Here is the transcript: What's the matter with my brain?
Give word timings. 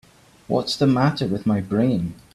What's 0.47 0.75
the 0.77 0.87
matter 0.87 1.27
with 1.27 1.45
my 1.45 1.61
brain? 1.61 2.15